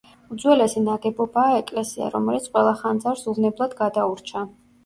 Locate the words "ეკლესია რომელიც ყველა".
1.59-2.73